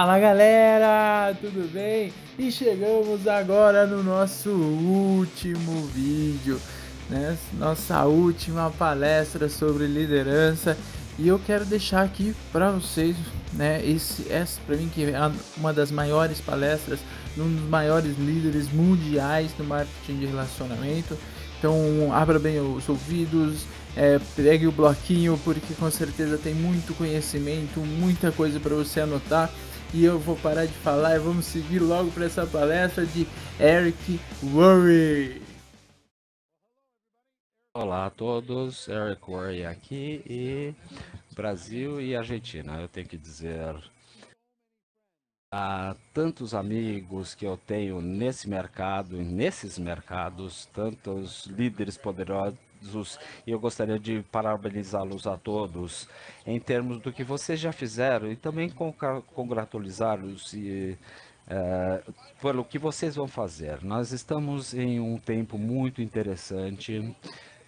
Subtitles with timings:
[0.00, 2.10] Fala galera, tudo bem?
[2.38, 6.58] E chegamos agora no nosso último vídeo,
[7.10, 7.36] né?
[7.58, 10.74] Nossa última palestra sobre liderança
[11.18, 13.14] e eu quero deixar aqui para vocês,
[13.52, 13.84] né?
[13.84, 15.18] Esse, essa para mim que é
[15.58, 17.00] uma das maiores palestras,
[17.36, 21.14] um dos maiores líderes mundiais no marketing de relacionamento.
[21.58, 27.80] Então abra bem os ouvidos, é, pegue o bloquinho porque com certeza tem muito conhecimento,
[27.80, 29.50] muita coisa para você anotar
[29.92, 33.26] e eu vou parar de falar e vamos seguir logo para essa palestra de
[33.58, 34.20] Eric
[34.54, 35.42] Worre.
[37.74, 40.74] Olá a todos, Eric Worre aqui e
[41.34, 42.80] Brasil e Argentina.
[42.80, 43.76] Eu tenho que dizer
[45.52, 52.69] a tantos amigos que eu tenho nesse mercado, nesses mercados, tantos líderes poderosos
[53.46, 56.08] e eu gostaria de parabenizá-los a todos
[56.46, 58.70] em termos do que vocês já fizeram e também
[59.34, 60.96] congratulá-los e
[61.46, 63.82] uh, pelo que vocês vão fazer.
[63.82, 67.14] Nós estamos em um tempo muito interessante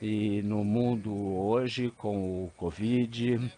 [0.01, 3.53] e no mundo hoje com o Covid,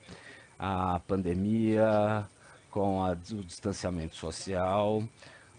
[0.59, 2.27] a pandemia,
[2.71, 5.03] com a, o distanciamento social,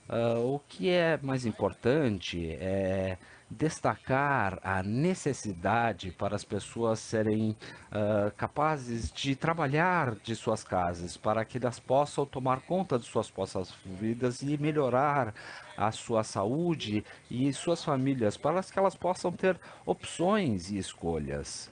[0.10, 3.18] uh, o que é mais importante é
[3.50, 11.46] destacar a necessidade para as pessoas serem uh, capazes de trabalhar de suas casas, para
[11.46, 15.34] que elas possam tomar conta de suas próprias vidas e melhorar
[15.78, 21.72] a sua saúde e suas famílias, para que elas possam ter opções e escolhas.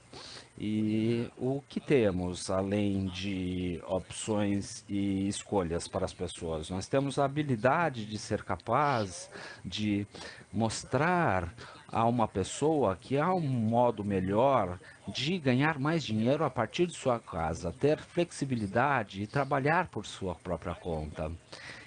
[0.56, 6.70] E o que temos além de opções e escolhas para as pessoas?
[6.70, 9.28] Nós temos a habilidade de ser capaz
[9.64, 10.06] de
[10.54, 11.52] mostrar
[11.90, 16.94] a uma pessoa que há um modo melhor de ganhar mais dinheiro a partir de
[16.94, 21.30] sua casa, ter flexibilidade e trabalhar por sua própria conta.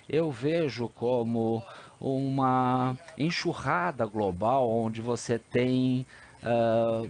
[0.07, 1.63] Eu vejo como
[1.99, 6.05] uma enxurrada global onde você tem
[6.43, 7.09] uh,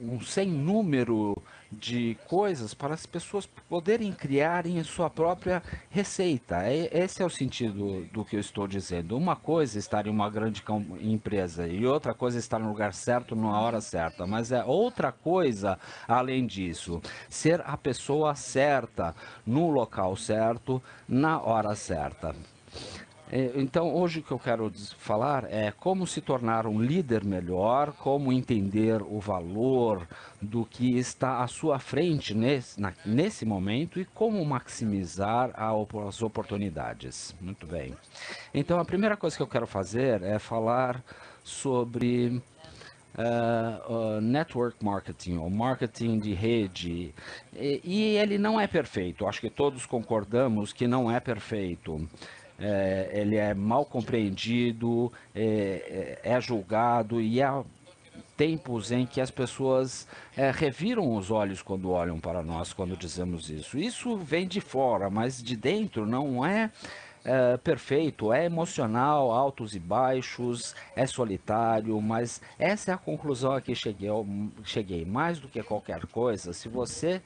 [0.00, 1.36] um sem número
[1.72, 6.62] de coisas para as pessoas poderem criarem sua própria receita.
[6.70, 9.16] Esse é o sentido do que eu estou dizendo.
[9.16, 10.62] Uma coisa é estar em uma grande
[11.00, 15.10] empresa e outra coisa é estar no lugar certo na hora certa, mas é outra
[15.10, 19.14] coisa além disso, ser a pessoa certa
[19.46, 22.34] no local certo na hora certa.
[23.34, 27.94] É, então, hoje o que eu quero falar é como se tornar um líder melhor,
[27.94, 30.06] como entender o valor
[30.38, 35.70] do que está à sua frente nesse, na, nesse momento e como maximizar a,
[36.06, 37.34] as oportunidades.
[37.40, 37.94] Muito bem.
[38.52, 41.02] Então, a primeira coisa que eu quero fazer é falar
[41.42, 42.42] sobre
[43.14, 47.14] Uh, uh, network marketing, ou marketing de rede,
[47.52, 49.26] e, e, ele não é perfeito.
[49.26, 52.08] Acho que todos concordamos que não é perfeito
[52.62, 57.64] é, ele é mal compreendido, é, é, é julgado e há
[58.36, 60.06] tempos em que as pessoas
[60.36, 63.76] é, reviram os olhos quando olham para nós, quando dizemos isso.
[63.76, 66.70] Isso vem de fora, mas de dentro não é,
[67.24, 73.60] é, perfeito, é emocional, altos e baixos, é solitário, mas essa é a conclusão a
[73.60, 74.10] que cheguei,
[74.64, 75.04] cheguei.
[75.04, 77.20] Mais do que qualquer coisa, se você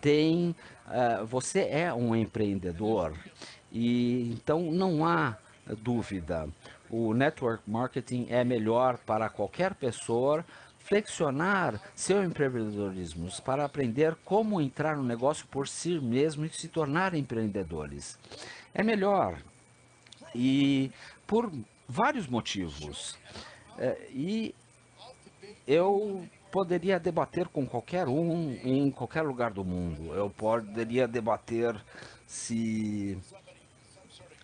[0.00, 0.54] tem,
[0.86, 3.14] uh, você é um empreendedor
[3.74, 5.36] e então não há
[5.82, 6.48] dúvida,
[6.88, 10.44] o network marketing é melhor para qualquer pessoa
[10.78, 17.14] flexionar seu empreendedorismo para aprender como entrar no negócio por si mesmo e se tornar
[17.14, 18.18] empreendedores.
[18.72, 19.38] É melhor
[20.34, 20.92] e
[21.26, 21.50] por
[21.88, 23.18] vários motivos.
[23.78, 24.54] É, e
[25.66, 30.14] eu poderia debater com qualquer um em qualquer lugar do mundo.
[30.14, 31.74] Eu poderia debater
[32.26, 33.18] se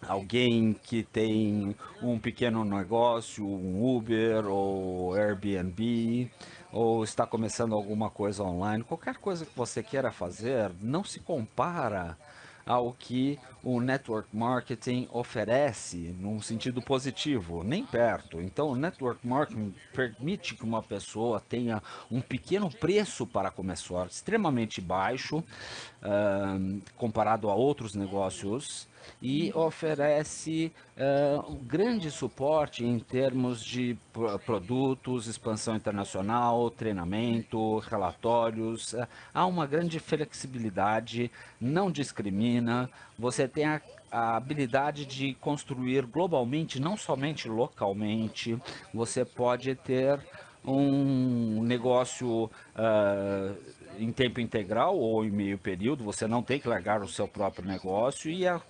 [0.06, 6.30] alguém que tem um pequeno negócio, um Uber ou Airbnb,
[6.72, 12.16] ou está começando alguma coisa online, qualquer coisa que você queira fazer, não se compara
[12.64, 18.40] ao que o network marketing oferece num sentido positivo, nem perto.
[18.40, 24.80] Então, o network marketing permite que uma pessoa tenha um pequeno preço para começar, extremamente
[24.80, 28.88] baixo, uh, comparado a outros negócios,
[29.20, 33.96] e oferece uh, um grande suporte em termos de
[34.44, 38.92] produtos, expansão internacional, treinamento, relatórios.
[38.92, 41.30] Uh, há uma grande flexibilidade,
[41.60, 43.80] não discrimina, você tem a
[44.10, 48.58] a habilidade de construir globalmente, não somente localmente.
[48.92, 50.18] Você pode ter
[50.64, 53.56] um negócio uh,
[53.98, 57.66] em tempo integral ou em meio período, você não tem que largar o seu próprio
[57.66, 58.60] negócio e há,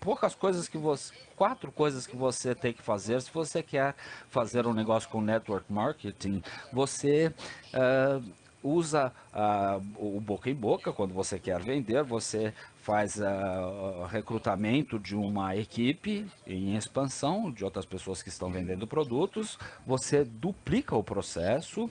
[0.00, 3.94] poucas coisas que você, quatro coisas que você tem que fazer se você quer
[4.28, 6.42] fazer um negócio com network marketing,
[6.72, 7.32] você
[7.74, 8.22] uh,
[8.62, 15.14] usa uh, o boca em boca quando você quer vender, você faz uh, recrutamento de
[15.14, 21.88] uma equipe em expansão, de outras pessoas que estão vendendo produtos, você duplica o processo,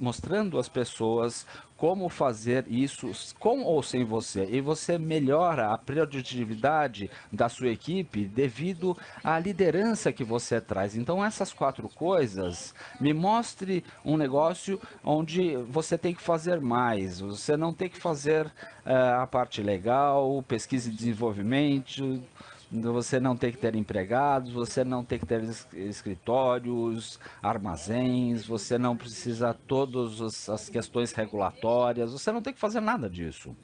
[0.00, 1.46] mostrando às pessoas
[1.84, 4.48] como fazer isso com ou sem você.
[4.50, 10.96] E você melhora a produtividade da sua equipe devido à liderança que você traz.
[10.96, 17.20] Então, essas quatro coisas, me mostre um negócio onde você tem que fazer mais.
[17.20, 22.22] Você não tem que fazer uh, a parte legal, pesquisa e desenvolvimento,
[22.70, 25.42] você não tem que ter empregados, você não tem que ter
[25.74, 33.08] escritórios, armazéns, você não precisa todas as questões regulatórias, você não tem que fazer nada
[33.08, 33.54] disso.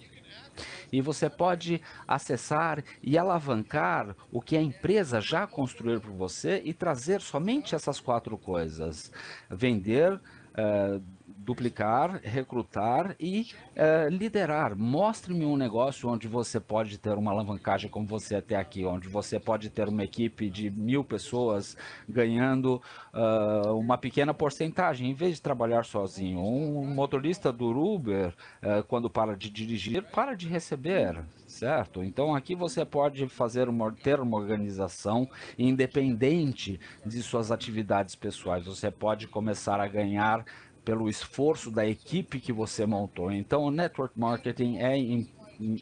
[0.92, 6.74] E você pode acessar e alavancar o que a empresa já construiu por você e
[6.74, 9.12] trazer somente essas quatro coisas.
[9.48, 11.02] Vender, uh,
[11.50, 14.76] duplicar, recrutar e uh, liderar.
[14.76, 19.40] Mostre-me um negócio onde você pode ter uma alavancagem como você até aqui, onde você
[19.40, 21.76] pode ter uma equipe de mil pessoas
[22.08, 22.80] ganhando
[23.12, 26.38] uh, uma pequena porcentagem, em vez de trabalhar sozinho.
[26.38, 28.28] Um motorista do Uber,
[28.62, 32.04] uh, quando para de dirigir, para de receber, certo?
[32.04, 38.66] Então aqui você pode fazer uma, ter uma organização independente de suas atividades pessoais.
[38.66, 40.44] Você pode começar a ganhar
[40.90, 43.30] pelo esforço da equipe que você montou.
[43.30, 44.98] Então, o network marketing é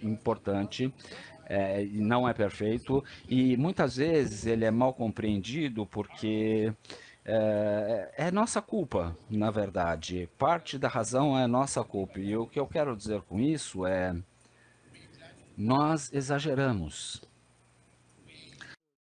[0.02, 0.92] importante,
[1.46, 6.70] é, não é perfeito e muitas vezes ele é mal compreendido porque
[7.24, 10.28] é, é, nossa culpa, na verdade.
[10.36, 12.20] Parte da razão é nossa culpa.
[12.20, 14.14] E o que eu quero dizer com isso é
[15.56, 17.22] nós exageramos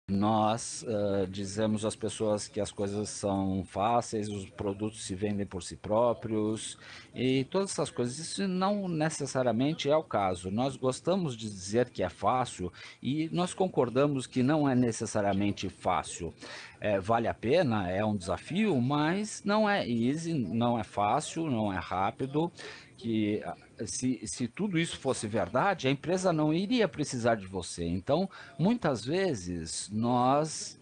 [0.08, 5.64] nós uh, dizemos às pessoas que as coisas são fáceis, os produtos se vendem por
[5.64, 6.78] si próprios
[7.12, 8.16] e todas essas coisas.
[8.16, 10.48] Isso não necessariamente é o caso.
[10.48, 12.72] Nós gostamos de dizer que é fácil
[13.02, 16.32] e nós concordamos que não é necessariamente fácil.
[16.80, 21.72] É, vale a pena, é um desafio, mas não é easy, não é fácil, não
[21.72, 22.52] é rápido
[22.96, 23.42] que
[23.86, 27.84] se, se tudo isso fosse verdade, a empresa não iria precisar de você.
[27.84, 28.28] Então,
[28.58, 30.80] muitas vezes, nós,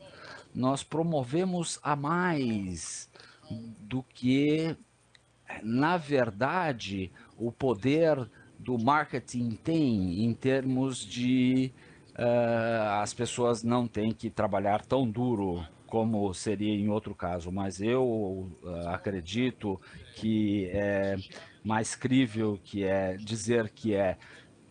[0.55, 3.09] nós promovemos a mais
[3.81, 4.77] do que,
[5.63, 8.29] na verdade, o poder
[8.59, 11.73] do marketing tem em termos de
[12.19, 17.81] uh, as pessoas não têm que trabalhar tão duro como seria em outro caso, mas
[17.81, 19.81] eu uh, acredito
[20.17, 21.17] que é
[21.65, 24.19] mais crível, que é dizer que é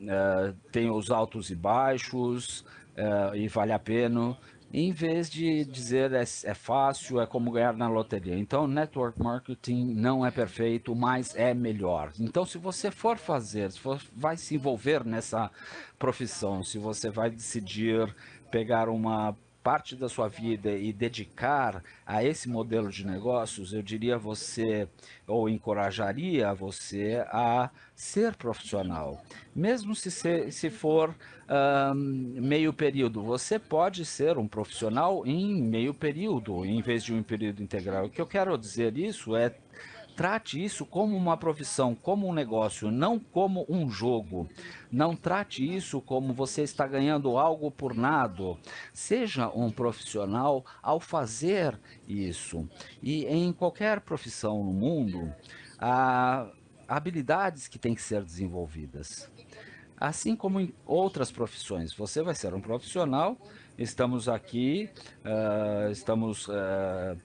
[0.02, 2.62] uh, tem os altos e baixos
[2.96, 4.38] uh, e vale a pena,
[4.74, 8.36] em vez de dizer é, é, fácil, é como ganhar na loteria.
[8.36, 12.12] Então, network marketing não é perfeito, mas é melhor.
[12.20, 15.52] Então, se você for fazer, se for, vai se envolver nessa
[16.00, 18.16] profissão, se você vai decidir
[18.50, 24.18] pegar uma parte da sua vida e dedicar a esse modelo de negócios, eu diria
[24.18, 24.88] você,
[25.26, 29.24] ou encorajaria você a ser profissional.
[29.56, 30.12] Mesmo se,
[30.52, 31.16] se, for
[31.50, 31.96] um,
[32.42, 37.64] meio período, você pode ser um profissional em meio período, em vez de um período
[37.64, 38.06] integral.
[38.06, 39.56] O que eu quero dizer isso é
[40.16, 44.48] Trate isso como uma profissão, como um negócio, não como um jogo.
[44.92, 48.56] Não trate isso como você está ganhando algo por nada.
[48.94, 52.70] Seja um profissional ao fazer isso.
[53.02, 55.34] E em qualquer profissão no mundo,
[55.80, 56.48] há
[56.88, 59.32] habilidades que têm que ser desenvolvidas.
[59.98, 63.38] Assim como em outras profissões, você vai ser um profissional.
[63.78, 64.90] Estamos aqui,
[65.26, 67.18] uh, estamos uh,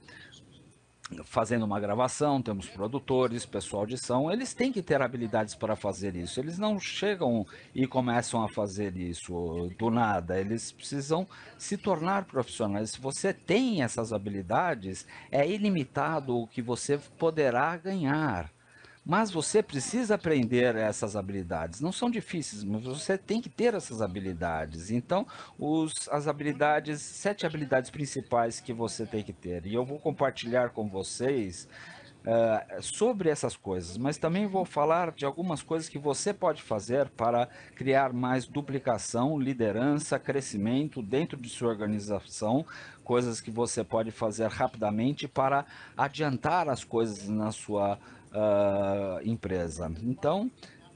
[1.24, 6.14] fazendo uma gravação, temos produtores, pessoal de som, eles têm que ter habilidades para fazer
[6.16, 6.38] isso.
[6.38, 10.38] Eles não chegam e começam a fazer isso do nada.
[10.38, 12.90] Eles precisam se tornar profissionais.
[12.90, 18.50] Se você tem essas habilidades, é ilimitado o que você poderá ganhar.
[19.08, 21.80] Mas você precisa aprender essas habilidades.
[21.80, 24.90] Não são difíceis, mas você tem que ter essas habilidades.
[24.90, 25.26] Então,
[25.58, 29.64] os, as habilidades, sete habilidades principais que você tem que ter.
[29.64, 31.66] E eu vou compartilhar com vocês
[32.18, 37.08] uh, sobre essas coisas, mas também vou falar de algumas coisas que você pode fazer
[37.08, 42.62] para criar mais duplicação, liderança, crescimento dentro de sua organização,
[43.02, 45.64] coisas que você pode fazer rapidamente para
[45.96, 47.98] adiantar as coisas na sua
[48.32, 49.90] uh, empresa.
[50.02, 50.50] Então,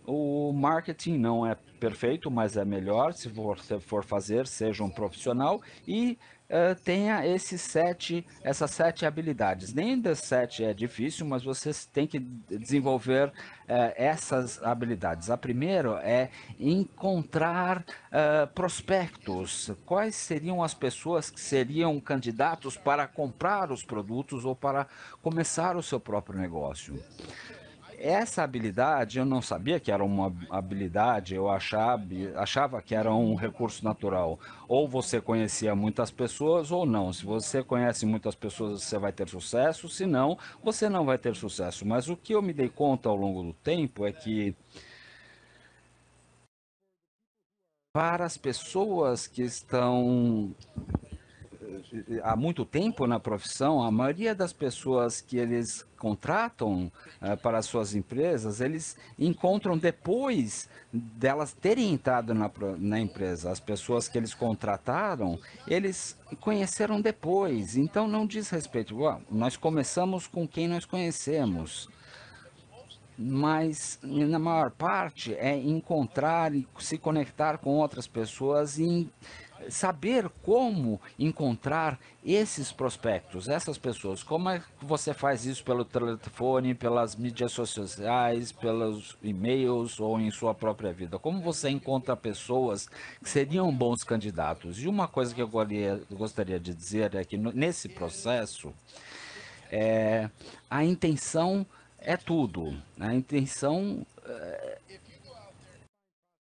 [0.06, 5.60] o marketing não é perfeito, mas é melhor se você for fazer, seja um profissional
[5.86, 6.18] e
[6.48, 9.72] uh, tenha esses sete, essas sete habilidades.
[9.72, 13.32] Nem das sete é difícil, mas você tem que desenvolver uh,
[13.96, 15.30] essas habilidades.
[15.30, 19.70] A primeira é encontrar uh, prospectos.
[19.86, 24.86] Quais seriam as pessoas que seriam candidatos para comprar os produtos ou para
[25.20, 27.02] começar o seu próprio negócio?
[28.02, 32.04] Essa habilidade eu não sabia que era uma habilidade, eu achava,
[32.36, 34.40] achava que era um recurso natural.
[34.66, 37.12] Ou você conhecia muitas pessoas ou não.
[37.12, 41.36] Se você conhece muitas pessoas, você vai ter sucesso, se não, você não vai ter
[41.36, 41.86] sucesso.
[41.86, 44.54] Mas o que eu me dei conta ao longo do tempo é que
[47.94, 50.52] para as pessoas que estão
[52.22, 57.94] há muito tempo na profissão, a maioria das pessoas que eles contratam uh, para suas
[57.94, 63.50] empresas, eles encontram depois delas terem entrado na, na empresa.
[63.50, 67.76] As pessoas que eles contrataram, eles conheceram depois.
[67.76, 68.96] Então não diz respeito.
[69.30, 71.88] nós começamos com quem nós conhecemos
[73.16, 79.08] mas na maior parte é encontrar e se conectar com outras pessoas e
[79.68, 84.22] saber como encontrar esses prospectos, essas pessoas.
[84.22, 90.30] Como é que você faz isso pelo telefone, pelas mídias sociais, pelos e-mails ou em
[90.30, 91.18] sua própria vida?
[91.18, 92.88] Como você encontra pessoas
[93.22, 94.82] que seriam bons candidatos?
[94.82, 95.50] E uma coisa que eu
[96.10, 98.72] gostaria de dizer é que nesse processo,
[99.70, 100.28] é,
[100.70, 101.66] a intenção
[101.98, 102.76] é tudo.
[103.00, 104.06] A intenção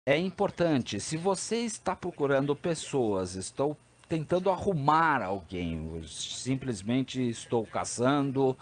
[0.05, 0.99] é, importante.
[0.99, 3.77] Se você está procurando pessoas, estou
[4.09, 8.57] tentando arrumar alguém, simplesmente estou caçando,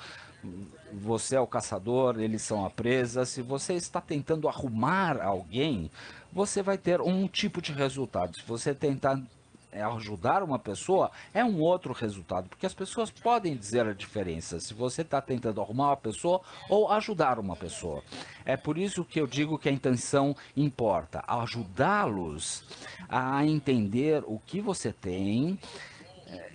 [0.93, 3.25] você é o caçador, eles são a presa.
[3.25, 5.89] Se você está tentando arrumar alguém,
[6.31, 8.35] você vai ter um tipo de resultado.
[8.35, 9.19] Se você tentar
[9.71, 14.73] ajudar uma pessoa, é um outro resultado, porque as pessoas podem dizer a diferença se
[14.73, 18.03] você está tentando arrumar uma pessoa ou ajudar uma pessoa.
[18.45, 22.63] É por isso que eu digo que a intenção importa, ajudá-los
[23.07, 25.59] a entender o que você tem,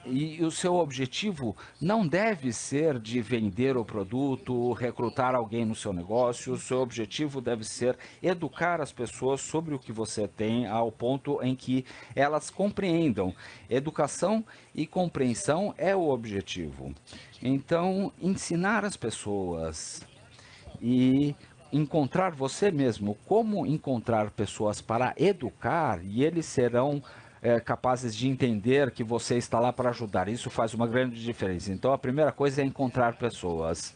[0.07, 5.93] e o seu objetivo não deve ser de vender o produto, recrutar alguém no seu
[5.93, 6.53] negócio.
[6.53, 11.43] O seu objetivo deve ser educar as pessoas sobre o que você tem ao ponto
[11.43, 13.35] em que elas compreendam.
[13.69, 16.95] Educação e compreensão é o objetivo.
[17.43, 20.03] Então, ensinar as pessoas
[20.81, 21.35] e
[21.73, 27.03] encontrar você mesmo, como encontrar pessoas para educar e eles serão
[27.45, 30.29] é, capazes de entender que você está lá para ajudar.
[30.29, 31.71] Isso faz uma grande diferença.
[31.71, 33.95] Então, a primeira coisa é encontrar pessoas.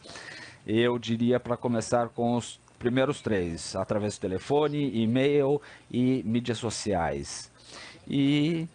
[0.67, 7.51] Eu diria para começar com os primeiros três, através do telefone, e-mail e mídias sociais.
[8.07, 8.67] E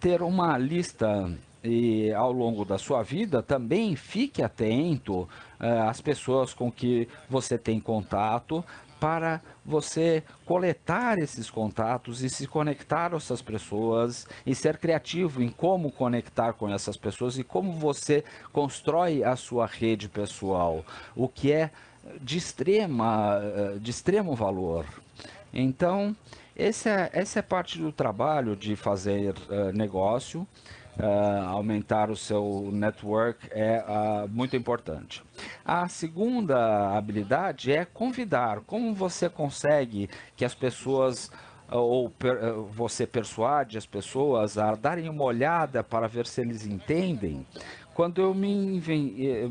[0.00, 1.32] ter uma lista
[1.62, 5.20] e ao longo da sua vida também fique atento
[5.60, 8.64] uh, às pessoas com que você tem contato
[9.02, 15.48] para você coletar esses contatos e se conectar a essas pessoas e ser criativo em
[15.48, 20.84] como conectar com essas pessoas e como você constrói a sua rede pessoal,
[21.16, 21.72] o que é
[22.20, 23.40] de, extrema,
[23.80, 24.86] de extremo valor.
[25.52, 26.14] Então,
[26.56, 30.46] essa é, essa é parte do trabalho de fazer uh, negócio
[30.98, 35.22] uh, aumentar o seu network é uh, muito importante.
[35.64, 38.60] A segunda habilidade é convidar.
[38.66, 41.30] Como você consegue que as pessoas
[41.68, 42.38] ah, ou per,
[42.70, 47.46] você persuade as pessoas a darem uma olhada para ver se eles entendem.
[47.94, 49.48] Quando eu me eh,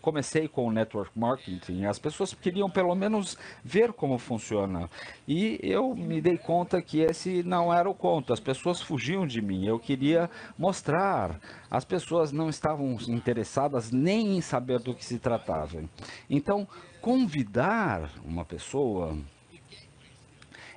[0.00, 4.88] comecei com o network marketing, as pessoas queriam pelo menos ver como funciona.
[5.26, 8.32] E eu me dei conta que esse não era o conto.
[8.32, 9.66] As pessoas fugiam de mim.
[9.66, 11.40] Eu queria mostrar.
[11.70, 15.84] As pessoas não estavam interessadas nem em saber do que se tratava.
[16.28, 16.66] Então,
[17.00, 19.16] convidar uma pessoa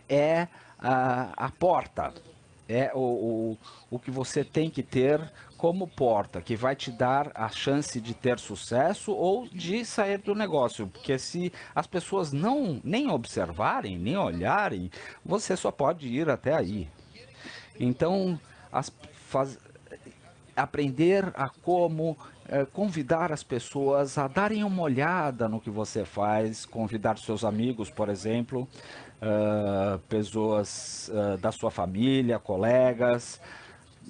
[0.08, 2.14] é a, a porta
[2.70, 3.58] é o, o,
[3.90, 5.20] o que você tem que ter
[5.60, 10.34] como porta, que vai te dar a chance de ter sucesso ou de sair do
[10.34, 10.88] negócio.
[10.88, 14.90] Porque se as pessoas não nem observarem, nem olharem,
[15.24, 16.88] você só pode ir até aí.
[17.78, 18.40] Então,
[18.72, 18.90] as,
[19.28, 19.60] faz,
[20.56, 26.66] aprender a como é, convidar as pessoas a darem uma olhada no que você faz,
[26.66, 28.66] convidar seus amigos, por exemplo,
[29.22, 33.42] uh, pessoas uh, da sua família, colegas,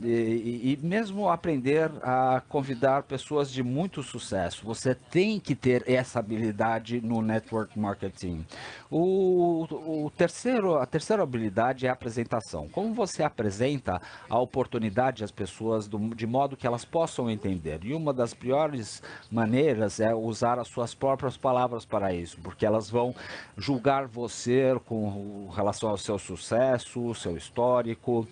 [0.03, 4.65] e, e, mesmo aprender a convidar pessoas de muito sucesso.
[4.65, 8.45] Você tem que ter essa habilidade no network marketing.
[8.89, 9.65] O,
[10.05, 12.67] o terceiro, a terceira habilidade é a apresentação.
[12.69, 17.79] Como você apresenta a oportunidade às pessoas do, de modo que elas possam entender.
[17.83, 22.89] E uma das piores maneiras é usar as suas próprias palavras para isso, porque elas
[22.89, 23.13] vão
[23.57, 28.27] julgar você com relação ao seu sucesso, seu histórico.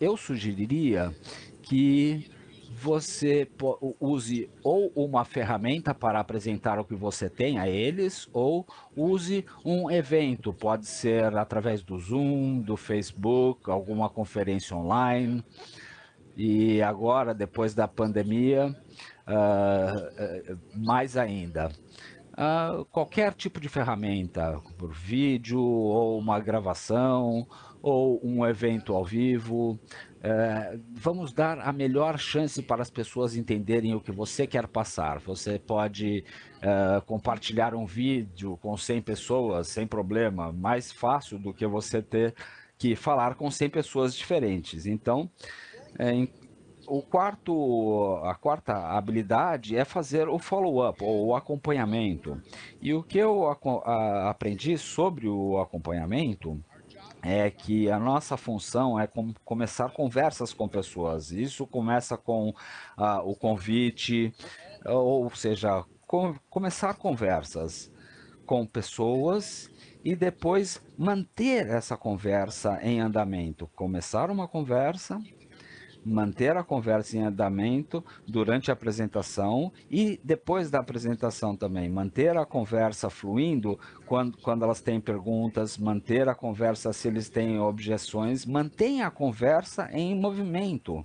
[0.00, 1.05] Eu sugeriria
[1.62, 2.30] que
[2.76, 3.48] você
[3.98, 9.90] use ou uma ferramenta para apresentar o que você tem a eles, ou use um
[9.90, 15.42] evento, pode ser através do Zoom, do Facebook, alguma conferência online.
[16.36, 18.76] E agora, depois da pandemia,
[19.26, 21.70] uh, mais ainda.
[22.32, 27.46] Uh, qualquer tipo de ferramenta, por vídeo, ou uma gravação,
[27.80, 29.80] ou um evento ao vivo,
[30.28, 35.20] é, vamos dar a melhor chance para as pessoas entenderem o que você quer passar.
[35.20, 36.24] Você pode
[36.60, 42.34] é, compartilhar um vídeo com 100 pessoas sem problema, mais fácil do que você ter
[42.76, 44.84] que falar com 100 pessoas diferentes.
[44.84, 45.30] Então,
[45.96, 46.28] é, em,
[46.88, 52.36] o quarto, a quarta habilidade é fazer o follow-up, ou o acompanhamento.
[52.82, 56.60] E o que eu a, a, aprendi sobre o acompanhamento
[57.26, 61.32] é que a nossa função é com, começar conversas com pessoas.
[61.32, 64.32] Isso começa com uh, o convite,
[64.84, 67.90] ou seja, com, começar conversas
[68.46, 69.68] com pessoas
[70.04, 73.68] e depois manter essa conversa em andamento.
[73.74, 75.20] Começar uma conversa,
[76.06, 82.46] manter a conversa em andamento durante a apresentação e depois da apresentação também, manter a
[82.46, 89.08] conversa fluindo quando, quando elas têm perguntas, manter a conversa se eles têm objeções, mantenha
[89.08, 91.04] a conversa em movimento,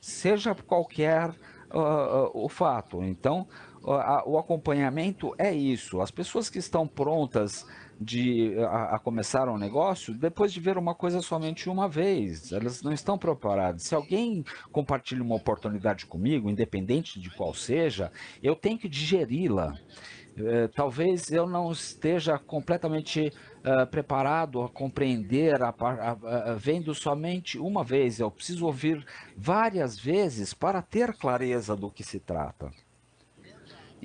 [0.00, 1.30] seja qualquer
[1.70, 3.04] uh, uh, o fato.
[3.04, 3.46] Então,
[3.82, 6.00] uh, o acompanhamento é isso.
[6.00, 7.64] As pessoas que estão prontas
[8.00, 12.52] de a, a, começar um negócio depois de ver uma coisa somente uma vez.
[12.52, 13.82] Elas não estão preparadas.
[13.82, 18.10] Se alguém compartilha uma oportunidade comigo, independente de qual seja,
[18.42, 19.74] eu tenho que digeri-la.
[20.36, 23.32] É, talvez eu não esteja completamente
[23.64, 26.10] uh, preparado a compreender, a, a,
[26.50, 28.18] a, vendo somente uma vez.
[28.18, 29.04] Eu preciso ouvir
[29.36, 32.72] várias vezes para ter clareza do que se trata.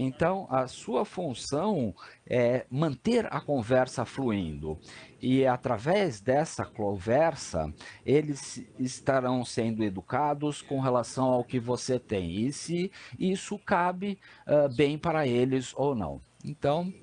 [0.01, 1.93] Então, a sua função
[2.25, 4.79] é manter a conversa fluindo.
[5.21, 7.73] E através dessa conversa,
[8.05, 12.45] eles estarão sendo educados com relação ao que você tem.
[12.45, 16.21] E se isso cabe uh, bem para eles ou não.
[16.45, 16.93] Então,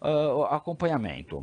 [0.00, 1.38] uh, acompanhamento.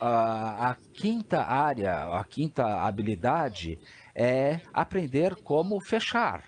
[0.00, 3.76] Uh, a quinta área, a quinta habilidade
[4.14, 6.44] é aprender como fechar.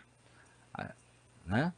[1.45, 1.73] Né?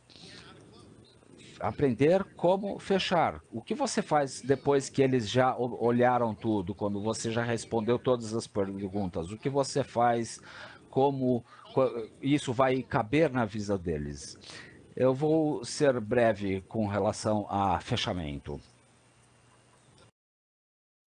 [1.61, 3.41] Aprender como fechar.
[3.53, 8.35] O que você faz depois que eles já olharam tudo, quando você já respondeu todas
[8.35, 9.31] as perguntas?
[9.31, 10.41] O que você faz,
[10.91, 11.45] como
[12.21, 14.39] isso vai caber na visão deles?
[14.97, 18.61] Eu vou ser breve com relação a fechamento.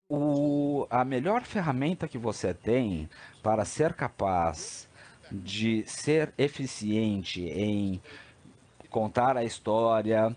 [0.08, 3.08] O, a melhor ferramenta que você tem
[3.42, 4.88] para ser capaz
[5.30, 8.02] de ser eficiente em
[8.90, 10.36] contar a história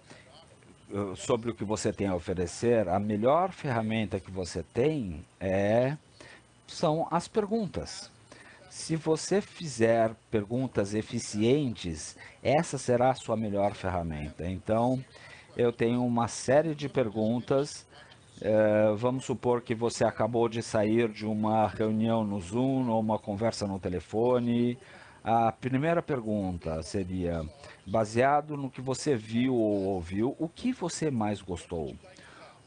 [0.89, 5.97] uh, sobre o que você tem a oferecer, a melhor ferramenta que você tem é
[6.67, 8.11] são as perguntas.
[8.69, 14.49] Se você fizer perguntas eficientes, essa será a sua melhor ferramenta.
[14.49, 15.03] Então,
[15.55, 17.85] eu tenho uma série de perguntas.
[18.41, 23.19] Uh, vamos supor que você acabou de sair de uma reunião no Zoom ou uma
[23.19, 24.77] conversa no telefone.
[25.23, 27.45] A primeira pergunta seria:
[27.85, 31.95] baseado no que você viu ou ouviu, o que você mais gostou?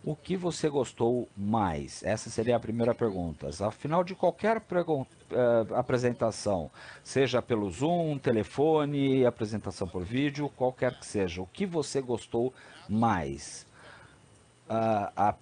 [0.05, 2.03] O que você gostou mais?
[2.05, 3.49] Essa seria a primeira pergunta.
[3.67, 6.71] Afinal de qualquer uh, apresentação,
[7.03, 12.55] seja pelo Zoom, telefone, apresentação por vídeo, qualquer que seja, o que você gostou
[12.89, 13.67] mais?
[14.69, 15.35] Uh, a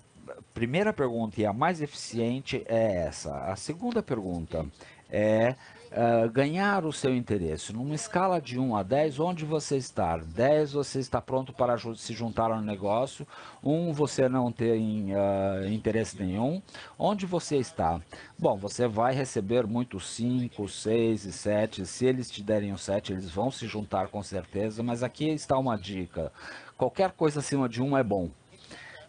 [0.54, 3.36] primeira pergunta e a mais eficiente é essa.
[3.44, 4.64] A segunda pergunta
[5.10, 5.54] é
[5.94, 7.72] uh, ganhar o seu interesse.
[7.72, 10.16] Numa escala de 1 a 10, onde você está?
[10.16, 13.26] 10 você está pronto para se juntar ao negócio,
[13.62, 16.60] 1 você não tem uh, interesse nenhum.
[16.98, 18.00] Onde você está?
[18.38, 21.86] Bom, você vai receber muito 5, 6 e 7.
[21.86, 25.56] Se eles te derem o 7, eles vão se juntar com certeza, mas aqui está
[25.56, 26.32] uma dica.
[26.76, 28.28] Qualquer coisa acima de 1 é bom.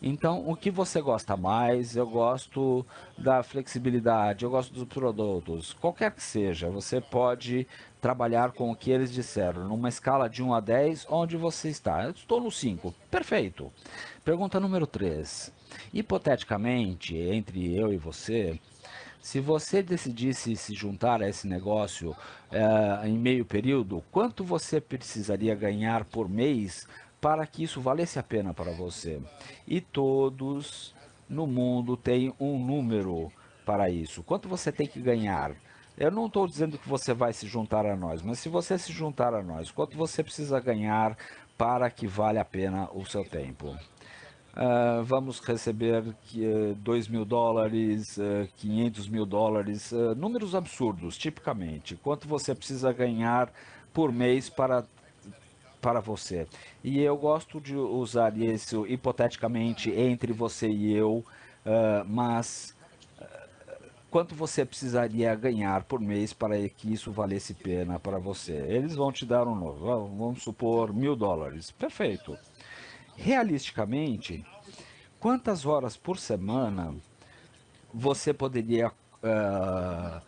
[0.01, 1.95] Então, o que você gosta mais?
[1.95, 2.85] Eu gosto
[3.17, 7.67] da flexibilidade, eu gosto dos produtos, qualquer que seja, você pode
[8.01, 12.03] trabalhar com o que eles disseram, numa escala de 1 a 10, onde você está?
[12.03, 12.93] Eu estou no 5.
[13.09, 13.71] Perfeito.
[14.23, 15.51] Pergunta número 3.
[15.93, 18.59] Hipoteticamente, entre eu e você,
[19.25, 22.15] se você decidisse se juntar a esse negócio
[22.51, 26.87] é, em meio período, quanto você precisaria ganhar por mês
[27.25, 29.19] para que isso valesse a pena para você.
[29.67, 30.93] E todos
[31.27, 33.31] no mundo têm um número
[33.65, 34.21] para isso.
[34.21, 35.55] Quanto você tem que ganhar?
[35.97, 38.93] Eu não estou dizendo que você vai se juntar a nós, mas se você se
[38.93, 41.17] juntar a nós, quanto você precisa ganhar
[41.57, 43.75] para que vale a pena o seu tempo?
[44.53, 51.95] Uh, vamos receber uh, 2 mil dólares, uh, 500 mil dólares, uh, números absurdos, tipicamente.
[51.95, 53.51] Quanto você precisa ganhar
[53.91, 54.85] por mês para
[55.85, 56.47] para você.
[56.83, 61.23] E eu gosto de usar isso hipoteticamente entre você e eu,
[61.63, 62.75] uh, mas
[63.21, 68.53] uh, quanto você precisaria ganhar por mês para que isso valesse pena para você?
[68.67, 71.69] Eles vão te dar um novo, vamos supor mil dólares.
[71.69, 72.35] Perfeito.
[73.15, 74.43] Realisticamente,
[75.19, 76.95] quantas horas por semana
[77.93, 80.21] você poderia uh,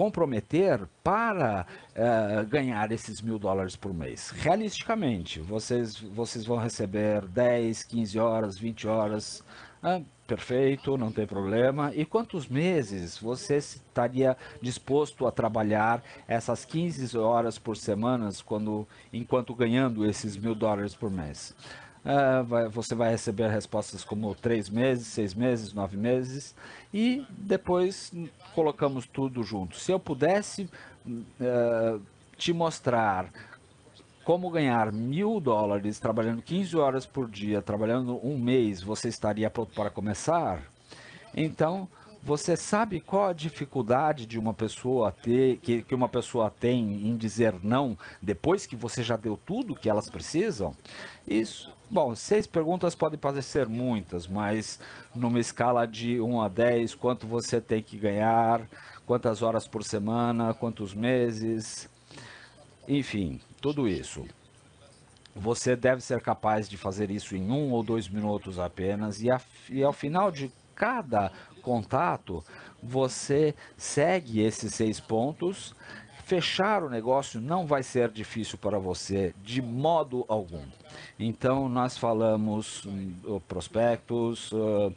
[0.00, 4.30] comprometer para uh, ganhar esses mil dólares por mês.
[4.30, 9.44] Realisticamente, vocês, vocês vão receber 10, 15 horas, 20 horas.
[9.82, 11.92] Ah, perfeito, não tem problema.
[11.94, 19.54] E quantos meses você estaria disposto a trabalhar essas 15 horas por semana quando, enquanto
[19.54, 21.54] ganhando esses mil dólares por mês?
[22.02, 26.54] Uh, vai, você vai receber respostas como três meses, seis meses, nove meses
[26.94, 28.10] e depois
[28.54, 29.76] colocamos tudo junto.
[29.76, 30.68] Se eu pudesse
[31.06, 32.00] uh,
[32.38, 33.30] te mostrar
[34.24, 39.74] como ganhar mil dólares trabalhando 15 horas por dia, trabalhando um mês, você estaria pronto
[39.74, 40.62] para começar?
[41.34, 41.88] Então,
[42.22, 47.16] você sabe qual a dificuldade de uma pessoa ter, que, que uma pessoa tem em
[47.16, 50.74] dizer não depois que você já deu tudo que elas precisam?
[51.26, 51.72] Isso.
[51.92, 54.78] Bom, seis perguntas podem parecer muitas, mas
[55.12, 58.62] numa escala de 1 a 10, quanto você tem que ganhar,
[59.04, 61.90] quantas horas por semana, quantos meses,
[62.86, 64.24] enfim, tudo isso.
[65.34, 69.40] Você deve ser capaz de fazer isso em um ou dois minutos apenas, e, a,
[69.68, 72.44] e ao final de cada contato,
[72.80, 75.74] você segue esses seis pontos.
[76.30, 80.62] Fechar o negócio não vai ser difícil para você de modo algum.
[81.18, 82.84] Então, nós falamos
[83.24, 84.94] uh, prospectos, uh,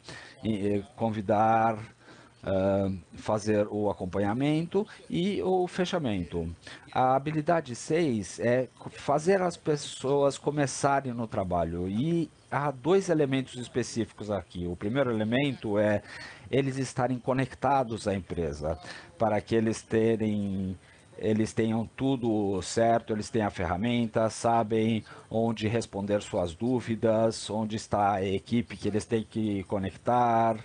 [0.94, 6.54] convidar, uh, fazer o acompanhamento e o fechamento.
[6.92, 14.30] A habilidade 6 é fazer as pessoas começarem no trabalho e há dois elementos específicos
[14.30, 14.68] aqui.
[14.68, 16.00] O primeiro elemento é
[16.48, 18.78] eles estarem conectados à empresa,
[19.18, 20.78] para que eles terem
[21.18, 28.14] eles tenham tudo certo, eles têm a ferramenta, sabem onde responder suas dúvidas, onde está
[28.14, 30.56] a equipe que eles têm que conectar,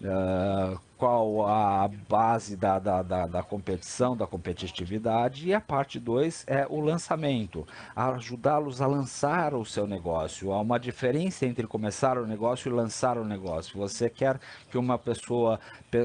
[0.00, 6.44] uh, qual a base da, da, da, da, competição, da competitividade, e a parte 2
[6.46, 10.52] é o lançamento, ajudá-los a lançar o seu negócio.
[10.52, 13.78] Há uma diferença entre começar o negócio e lançar o negócio.
[13.78, 15.60] Você quer que uma pessoa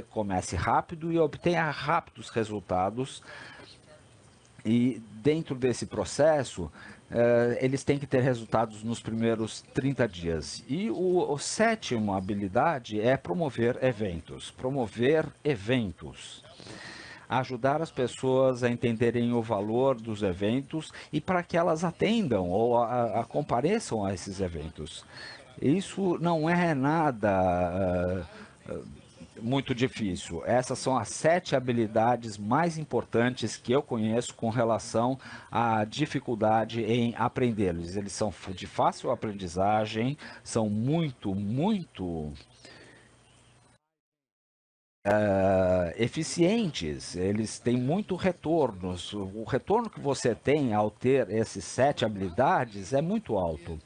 [0.09, 3.23] comece rápido e obtenha rápidos resultados,
[4.65, 6.71] e dentro desse processo,
[7.11, 10.63] Uh, eles têm que ter resultados nos primeiros 30 dias.
[10.65, 14.49] E o, o sétimo habilidade é promover eventos.
[14.49, 16.41] Promover eventos
[17.31, 22.77] ajudar as pessoas a entenderem o valor dos eventos e para que elas atendam ou
[22.77, 25.05] a, a compareçam a esses eventos.
[25.61, 28.27] Isso não é nada
[28.67, 28.85] uh, uh,
[29.41, 30.43] muito difícil.
[30.45, 35.17] Essas são as sete habilidades mais importantes que eu conheço com relação
[35.51, 37.95] à dificuldade em aprendê-los.
[37.95, 42.33] Eles são de fácil aprendizagem, são muito, muito
[45.03, 49.11] Uh, eficientes, eles têm muito retornos.
[49.13, 53.79] O retorno que você tem ao ter esses sete habilidades é muito alto.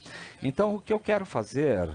[0.43, 1.89] Então, o que eu quero fazer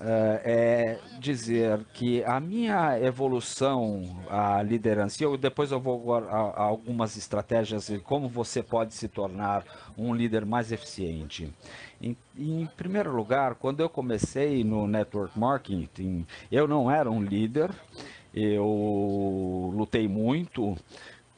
[0.00, 7.16] é dizer que a minha evolução, a liderança, eu, depois eu vou a, a algumas
[7.16, 9.64] estratégias de como você pode se tornar
[9.96, 11.52] um líder mais eficiente.
[12.00, 17.70] Em, em, primeiro lugar, quando eu comecei no network marketing, eu não era um líder,
[18.34, 20.76] eu lutei muito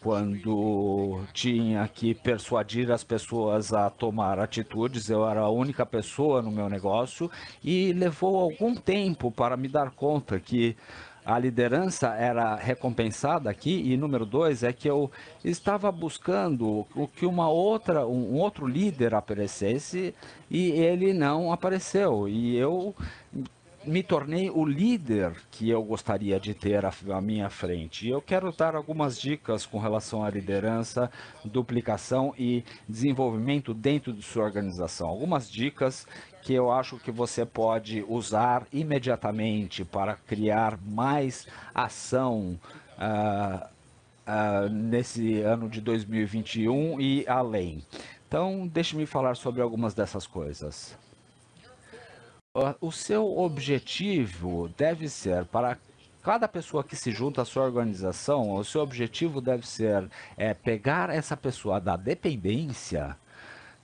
[0.09, 6.51] quando tinha que persuadir as pessoas a tomar atitudes, eu era a única pessoa no
[6.51, 7.31] meu negócio
[7.63, 10.75] e levou algum tempo para me dar conta que
[11.27, 15.11] a liderança era recompensada aqui e número dois é que eu
[15.45, 20.15] estava buscando o que uma outra um outro líder aparecesse
[20.51, 22.27] e ele não apareceu.
[22.27, 22.97] E eu
[23.89, 28.07] me tornei o líder que eu gostaria de ter à, à minha frente.
[28.07, 31.11] E eu quero dar algumas dicas com relação à liderança,
[31.45, 35.09] duplicação e desenvolvimento dentro de sua organização.
[35.09, 36.07] Algumas dicas
[36.43, 42.59] que eu acho que você pode usar imediatamente para criar mais ação
[42.99, 47.83] uh, uh, nesse ano de 2021 e além.
[48.27, 50.97] Então, deixe-me falar sobre algumas dessas coisas
[52.81, 55.79] o seu objetivo deve ser para
[56.23, 61.11] cada pessoa que se junta à sua organização, o seu objetivo deve ser é, pegar
[61.11, 63.17] essa pessoa da dependência,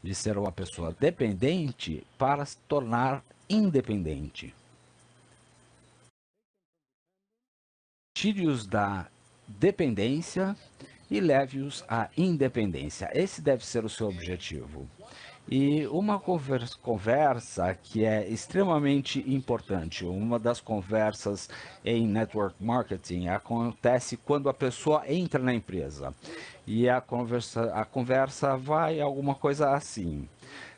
[0.02, 4.54] de ser uma pessoa dependente, para se tornar independente.
[8.16, 9.06] Tire-os da
[9.46, 10.56] dependência
[11.10, 13.10] e leve-os à independência.
[13.14, 14.88] Esse deve ser o seu objetivo.
[15.46, 21.50] E uma conversa, que é extremamente importante, uma das conversas
[21.84, 26.14] em network marketing acontece quando a pessoa entra na empresa.
[26.66, 30.26] E a conversa, a conversa vai alguma coisa assim.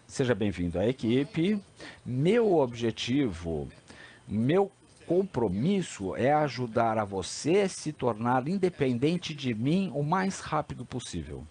[0.04, 1.60] Seja bem-vindo à equipe.
[2.04, 3.68] Meu objetivo,
[4.26, 4.70] meu
[5.06, 11.46] compromisso é ajudar a você se tornar independente de mim o mais rápido possível.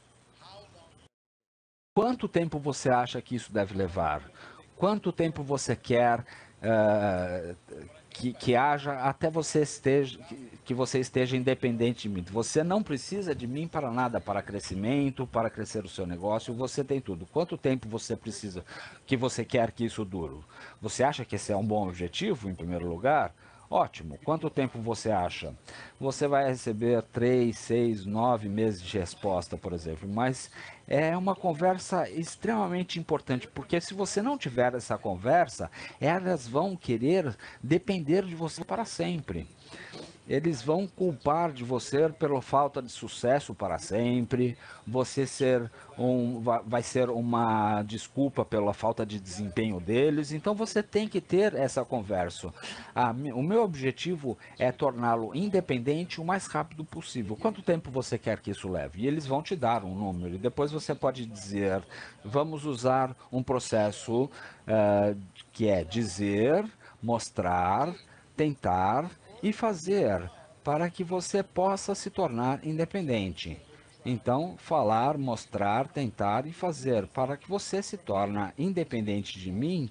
[1.95, 4.21] Quanto tempo você acha que isso deve levar?
[4.75, 7.55] Quanto tempo você quer uh,
[8.09, 10.19] que, que haja até você esteja,
[10.65, 12.25] que você esteja independente de mim?
[12.29, 16.83] Você não precisa de mim para nada, para crescimento, para crescer o seu negócio, você
[16.83, 17.25] tem tudo.
[17.27, 18.65] Quanto tempo você precisa,
[19.05, 20.35] que você quer que isso dure?
[20.81, 23.33] Você acha que esse é um bom objetivo, em primeiro lugar?
[23.69, 24.17] Ótimo.
[24.23, 25.53] Quanto tempo você acha?
[25.99, 30.07] Você vai receber 3, 6, 9 meses de resposta, por exemplo.
[30.07, 30.51] Mas
[30.87, 37.35] é uma conversa extremamente importante, porque se você não tiver essa conversa, elas vão querer
[37.61, 39.47] depender de você para sempre
[40.27, 44.57] eles vão culpar de você pela falta de sucesso para sempre.
[44.85, 50.31] Você ser um, vai ser uma desculpa pela falta de desempenho deles.
[50.31, 52.51] Então você tem que ter essa conversa.
[52.95, 57.37] Ah, o meu objetivo é torná-lo independente o mais rápido possível.
[57.39, 59.03] Quanto tempo você quer que isso leve?
[59.03, 60.35] E eles vão te dar um número.
[60.35, 61.83] E depois você pode dizer:
[62.23, 65.17] vamos usar um processo uh,
[65.51, 66.65] que é dizer,
[67.01, 67.93] mostrar,
[68.35, 69.09] tentar
[69.41, 70.29] e fazer
[70.63, 73.61] para que você possa se tornar independente.
[74.05, 79.89] Então, falar, mostrar, tentar e fazer para que você se torne independente de mim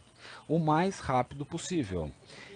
[0.48, 2.10] o mais rápido possível.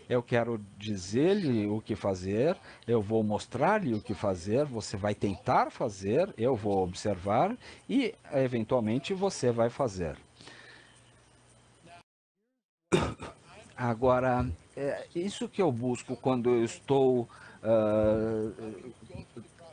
[0.09, 5.71] Eu quero dizer-lhe o que fazer, eu vou mostrar-lhe o que fazer, você vai tentar
[5.71, 7.57] fazer, eu vou observar
[7.89, 10.17] e, eventualmente, você vai fazer.
[13.77, 17.29] Agora, é isso que eu busco quando eu estou
[17.63, 18.93] uh,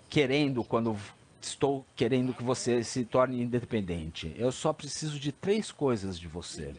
[0.10, 0.98] querendo, quando
[1.42, 4.34] estou querendo que você se torne independente.
[4.38, 6.74] Eu só preciso de três coisas de você.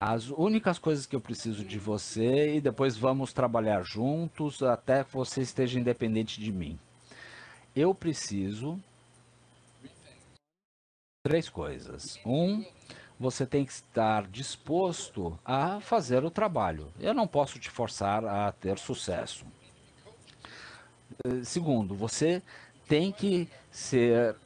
[0.00, 5.12] As únicas coisas que eu preciso de você e depois vamos trabalhar juntos até que
[5.12, 6.78] você esteja independente de mim.
[7.74, 8.78] Eu preciso
[11.26, 12.18] três coisas.
[12.24, 12.64] Um,
[13.18, 16.88] você tem que estar disposto a fazer o trabalho.
[17.00, 19.46] Eu não posso te forçar a ter sucesso.
[21.24, 22.42] Eh, segundo, você
[22.88, 24.36] tem que ser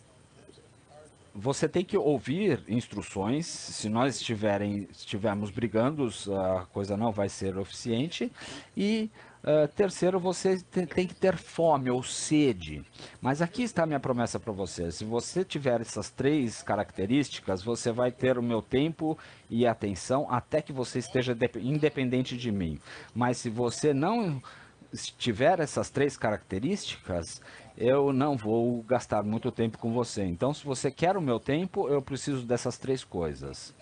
[1.32, 3.46] você tem que ouvir instruções.
[3.46, 8.30] Se nós estiverem, estivermos brigando, a coisa não vai ser eficiente.
[8.76, 9.08] E
[9.42, 12.84] Uh, terceiro, você tem, tem, que ter fome ou sede.
[13.22, 14.92] Mas aqui está a minha promessa para você.
[14.92, 20.60] Se você tiver essas três características, você vai ter o meu tempo e atenção até
[20.60, 22.78] que você esteja independente de mim.
[23.14, 24.42] Mas se você não
[25.16, 27.40] tiver essas três características,
[27.78, 30.22] eu não vou gastar muito tempo com você.
[30.24, 33.74] Então, se você quer o meu tempo, eu preciso dessas três coisas.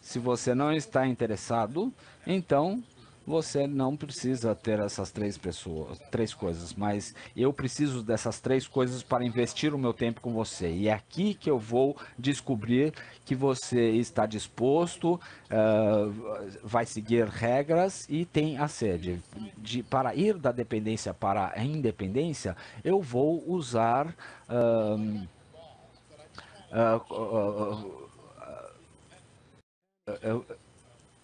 [0.00, 1.92] Se você não está interessado,
[2.26, 2.82] então
[3.28, 9.02] você não precisa ter essas três pessoas, três coisas, mas eu preciso dessas três coisas
[9.02, 10.70] para investir o meu tempo com você.
[10.70, 12.94] E é aqui que eu vou descobrir
[13.26, 19.22] que você está disposto, uh, vai seguir regras e tem a sede.
[19.58, 24.16] De, para ir da dependência para a independência, eu vou usar.
[24.48, 25.28] Uh,
[26.72, 28.18] uh,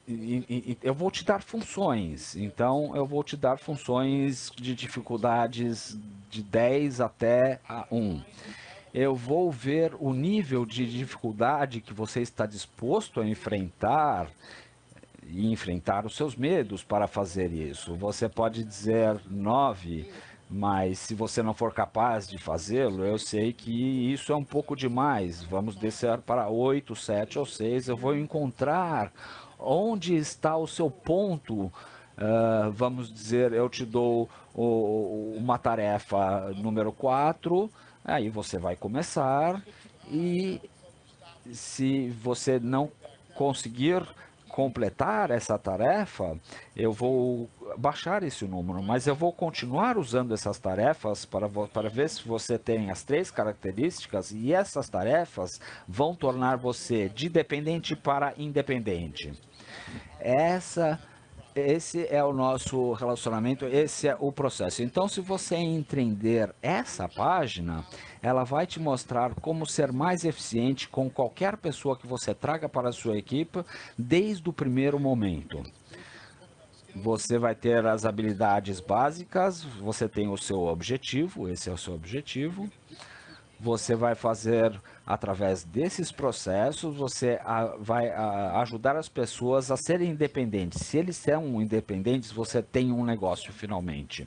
[0.06, 2.36] eu, eu vou te dar funções.
[2.36, 5.98] Então, eu vou te dar funções de dificuldades
[6.30, 8.20] de 10 até a 1.
[8.92, 14.30] Eu vou ver o nível de dificuldade que você está disposto a enfrentar
[15.26, 17.94] e enfrentar os seus medos para fazer isso.
[17.96, 20.08] Você pode dizer 9,
[20.48, 24.76] mas se você não for capaz de fazê-lo, eu sei que isso é um pouco
[24.76, 25.42] demais.
[25.42, 27.88] Vamos descer para 8, 7 ou 6.
[27.88, 29.10] Eu vou encontrar
[29.64, 31.72] onde está o seu ponto.
[32.16, 37.68] Uh, vamos dizer, eu te dou o, uma tarefa número 4,
[38.04, 39.60] aí você vai começar
[40.08, 40.60] e
[41.52, 42.90] se você não
[43.34, 44.06] conseguir
[44.54, 46.38] completar essa tarefa,
[46.76, 52.08] eu vou baixar esse número, mas eu vou continuar usando essas tarefas para, para ver
[52.08, 58.32] se você tem as três características e essas tarefas vão tornar você de dependente para
[58.38, 59.32] independente.
[60.20, 60.98] Essa
[61.54, 64.82] esse é o nosso relacionamento, esse é o processo.
[64.82, 67.84] Então, se você entender essa página,
[68.20, 72.88] ela vai te mostrar como ser mais eficiente com qualquer pessoa que você traga para
[72.88, 73.64] a sua equipe
[73.96, 75.62] desde o primeiro momento.
[76.96, 81.94] Você vai ter as habilidades básicas, você tem o seu objetivo, esse é o seu
[81.94, 82.68] objetivo
[83.64, 90.10] você vai fazer através desses processos, você a, vai a, ajudar as pessoas a serem
[90.10, 90.86] independentes.
[90.86, 94.26] Se eles são independentes, você tem um negócio finalmente.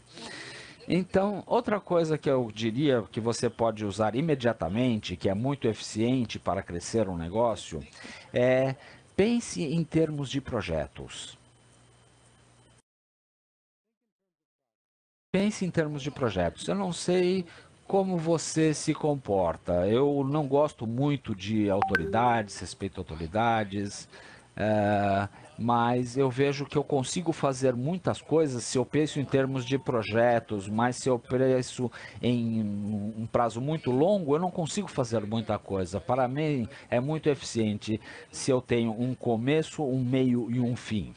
[0.88, 6.40] Então, outra coisa que eu diria que você pode usar imediatamente, que é muito eficiente
[6.40, 7.86] para crescer um negócio,
[8.34, 8.76] é
[9.16, 11.38] pense em termos de projetos.
[15.30, 16.68] Pense em termos de projetos.
[16.68, 17.46] Eu não sei
[17.88, 19.88] como você se comporta.
[19.88, 24.10] Eu não gosto muito de autoridades, respeito a autoridades,
[24.56, 29.66] é, mas eu vejo que eu consigo fazer muitas coisas se eu penso em termos
[29.66, 32.62] de projetos, mas se eu penso em
[33.18, 36.02] um prazo muito longo, eu não consigo fazer muita coisa.
[36.02, 41.14] Para mim, é muito eficiente se eu tenho um começo, um meio e um fim.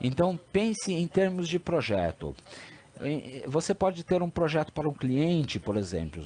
[0.00, 2.34] Então, pense em termos de projeto.
[3.46, 6.24] Você pode ter um projeto para um cliente, por exemplo.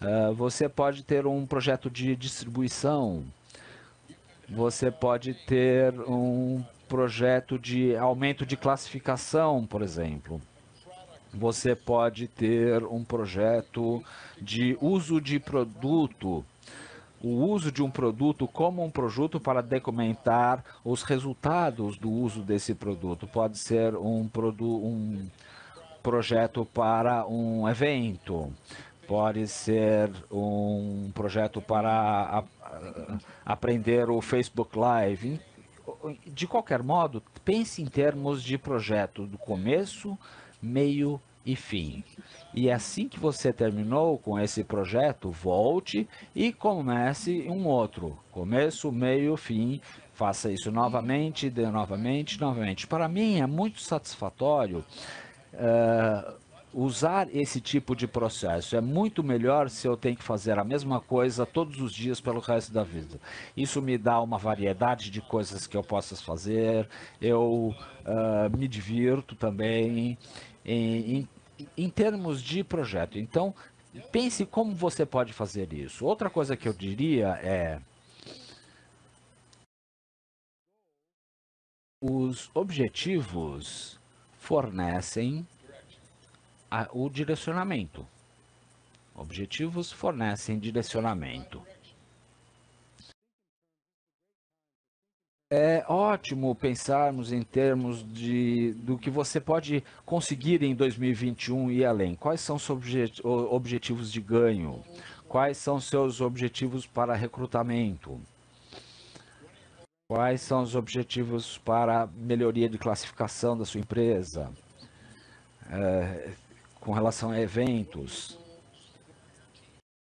[0.00, 3.24] Uh, você pode ter um projeto de distribuição.
[4.48, 10.40] Você pode ter um projeto de aumento de classificação, por exemplo.
[11.32, 14.04] Você pode ter um projeto
[14.40, 16.44] de uso de produto
[17.24, 22.74] o uso de um produto como um produto para documentar os resultados do uso desse
[22.74, 23.26] produto.
[23.26, 25.26] Pode ser um, produto um
[26.04, 28.52] projeto para um evento,
[29.08, 32.44] pode ser um projeto para
[33.44, 35.40] aprender o Facebook Live.
[36.26, 40.18] De qualquer modo, pense em termos de projeto do começo,
[40.62, 42.04] meio e fim.
[42.52, 48.18] E assim que você terminou com esse projeto, volte e comece um outro.
[48.30, 49.80] Começo, meio, fim.
[50.12, 52.86] Faça isso novamente, de novamente, novamente.
[52.86, 54.84] Para mim é muito satisfatório
[55.54, 56.34] uh,
[56.74, 58.76] usar esse tipo de processo.
[58.76, 62.40] É muito melhor se eu tenho que fazer a mesma coisa todos os dias pelo
[62.40, 63.20] resto da vida.
[63.56, 66.88] Isso me dá uma variedade de coisas que eu possa fazer,
[67.20, 70.18] eu uh, me divirto também
[70.64, 71.28] em, em,
[71.76, 73.18] em termos de projeto.
[73.18, 73.54] Então,
[74.10, 76.04] pense como você pode fazer isso.
[76.04, 77.80] Outra coisa que eu diria é
[82.02, 83.98] os objetivos
[84.44, 85.46] fornecem
[86.70, 88.06] a, o direcionamento.
[89.14, 91.62] Objetivos fornecem direcionamento.
[95.50, 102.14] É ótimo pensarmos em termos de, do que você pode conseguir em 2021 e além.
[102.14, 102.68] Quais são os
[103.24, 104.84] objetivos de ganho?
[105.26, 108.20] Quais são seus objetivos para recrutamento?
[110.06, 114.52] Quais são os objetivos para melhoria de classificação da sua empresa?
[115.70, 116.36] É,
[116.78, 118.38] com relação a eventos?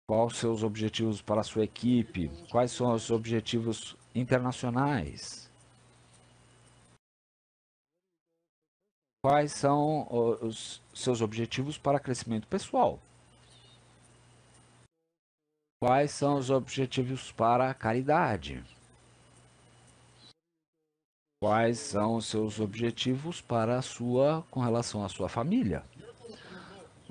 [0.09, 2.29] Quais seus objetivos para a sua equipe?
[2.49, 5.51] Quais são os objetivos internacionais?
[9.23, 10.07] Quais são
[10.41, 12.97] os seus objetivos para crescimento pessoal?
[15.83, 18.63] Quais são os objetivos para caridade?
[21.43, 25.83] Quais são os seus objetivos para a sua com relação à sua família?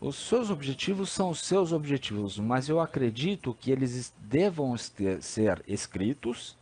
[0.00, 6.56] Os seus objetivos são os seus objetivos, mas eu acredito que eles devam ser escritos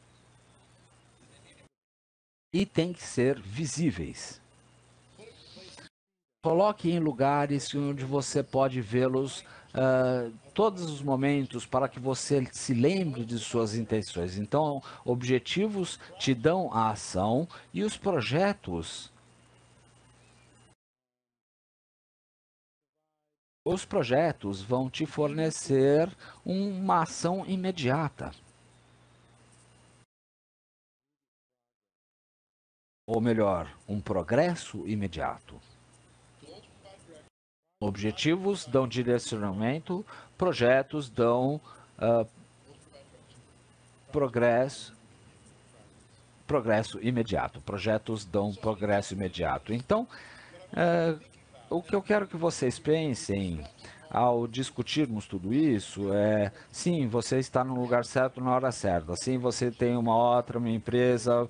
[2.54, 4.40] e têm que ser visíveis.
[6.42, 9.44] Coloque em lugares onde você pode vê-los
[9.74, 14.36] uh, todos os momentos para que você se lembre de suas intenções.
[14.36, 19.12] Então, objetivos te dão a ação e os projetos.
[23.64, 26.10] Os projetos vão te fornecer
[26.44, 28.32] uma ação imediata.
[33.06, 35.60] Ou melhor, um progresso imediato.
[37.80, 40.04] Objetivos dão direcionamento,
[40.36, 41.60] projetos dão
[41.96, 42.26] uh,
[44.10, 44.92] progresso,
[46.44, 47.60] progresso imediato.
[47.60, 49.72] Projetos dão progresso imediato.
[49.72, 50.08] Então,
[50.72, 51.20] uh,
[51.70, 53.64] o que eu quero que vocês pensem
[54.10, 59.14] ao discutirmos tudo isso é, sim, você está no lugar certo na hora certa.
[59.14, 61.48] Sim, você tem uma outra empresa,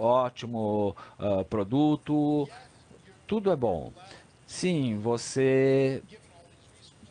[0.00, 2.48] ótimo uh, produto,
[3.26, 3.92] tudo é bom.
[4.48, 6.02] Sim, você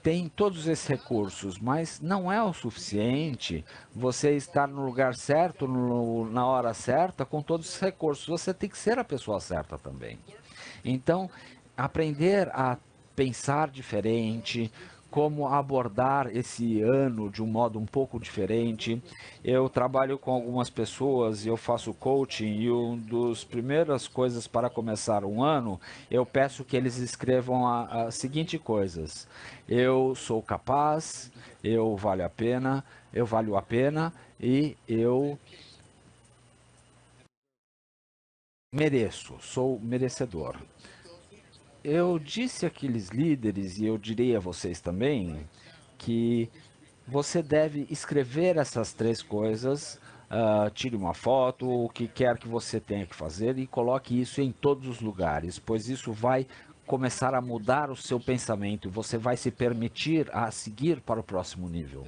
[0.01, 3.63] tem todos esses recursos, mas não é o suficiente
[3.95, 8.25] você estar no lugar certo, no, na hora certa, com todos os recursos.
[8.25, 10.17] Você tem que ser a pessoa certa também.
[10.83, 11.29] Então,
[11.77, 12.75] aprender a
[13.15, 14.71] pensar diferente,
[15.09, 19.01] como abordar esse ano de um modo um pouco diferente.
[19.43, 24.69] Eu trabalho com algumas pessoas e eu faço coaching e uma das primeiras coisas para
[24.69, 25.79] começar um ano,
[26.11, 29.27] eu peço que eles escrevam a, seguinte coisas:
[29.67, 31.31] eu sou capaz,
[31.63, 32.83] eu valho a pena,
[33.13, 35.37] eu valho a pena e eu
[38.73, 40.57] mereço, sou merecedor
[41.87, 45.39] eu disse àqueles líderes, e eu direi a vocês também,
[45.97, 46.49] que
[47.07, 49.97] você deve escrever essas três coisas,
[50.29, 54.41] uh, tire uma foto, o que quer que você tenha que fazer e coloque isso
[54.41, 56.45] em todos os lugares, pois isso vai
[56.85, 61.69] começar a mudar o seu pensamento, você vai se permitir a seguir para o próximo
[61.69, 62.05] nível.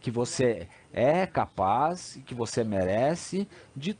[0.00, 3.96] Que você é capaz, que você merece de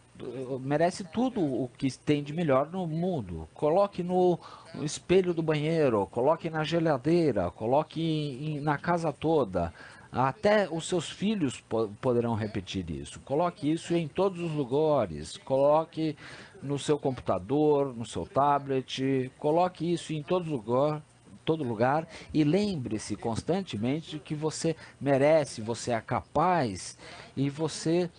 [0.61, 3.49] merece tudo o que tem de melhor no mundo.
[3.55, 4.39] Coloque no
[4.83, 9.73] espelho do banheiro, coloque na geladeira, coloque na casa toda.
[10.11, 13.21] Até os seus filhos po poderão repetir isso.
[13.21, 15.37] Coloque isso em todos os lugares.
[15.37, 16.17] Coloque
[16.63, 19.31] no seu computador, no seu tablet.
[19.39, 21.03] Coloque isso em todos os lugares
[21.49, 26.99] todo lugar e lembre-se constantemente de que você merece, você é capaz
[27.35, 28.11] e você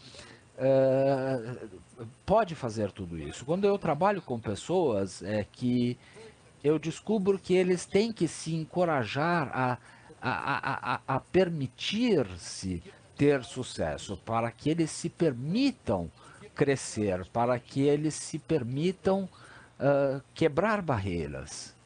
[0.58, 1.70] uh,
[2.26, 3.46] pode fazer tudo isso.
[3.46, 5.96] Quando eu trabalho com pessoas é que
[6.64, 9.78] eu descubro que eles têm que se encorajar a,
[10.20, 12.82] a, a, a permitir-se
[13.16, 16.10] ter sucesso, para que eles se permitam
[16.56, 19.30] crescer, para que eles se permitam
[19.80, 21.78] uh, quebrar barreiras.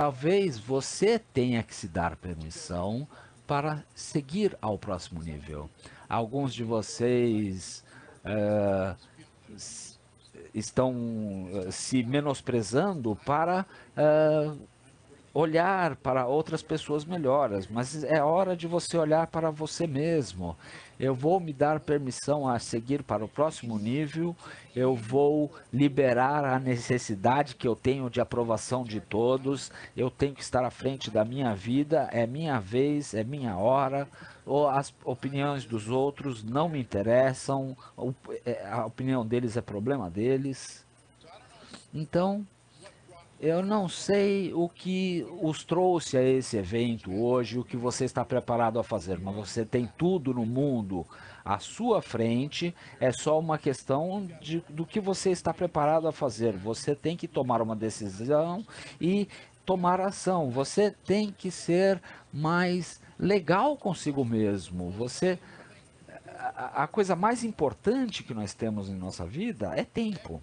[0.00, 3.04] Talvez você tenha que se dar permissão
[3.48, 5.68] para seguir ao próximo nível.
[6.08, 7.82] Alguns de vocês
[8.24, 8.96] uh,
[10.54, 14.56] estão uh, se menosprezando para uh,
[15.38, 20.56] olhar para outras pessoas melhores, mas é hora de você olhar para você mesmo
[20.98, 24.34] eu vou me dar permissão a seguir para o próximo nível,
[24.74, 30.42] eu vou liberar a necessidade que eu tenho de aprovação de todos, eu tenho que
[30.42, 34.08] estar à frente da minha vida, é minha vez, é minha hora,
[34.72, 37.76] as opiniões dos outros não me interessam,
[38.44, 40.84] é, a opinião deles é problema deles.
[41.94, 42.44] Então,
[43.40, 48.24] eu não sei o que os trouxe a esse evento hoje, o que você está
[48.24, 51.06] preparado a fazer, mas você tem tudo no mundo
[51.44, 56.56] à sua frente, é só uma questão de, do que você está preparado a fazer.
[56.56, 58.66] Você tem que tomar uma decisão
[59.00, 59.28] e
[59.64, 60.50] tomar ação.
[60.50, 64.90] Você tem que ser mais legal consigo mesmo.
[64.90, 65.38] Você
[66.36, 70.42] a, a coisa mais importante que nós temos em nossa vida é tempo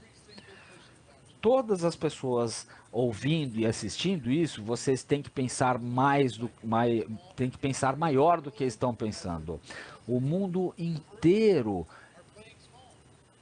[1.46, 7.04] todas as pessoas ouvindo e assistindo isso, vocês têm que pensar mais do mais,
[7.36, 9.60] têm que pensar maior do que estão pensando.
[10.08, 11.86] O mundo inteiro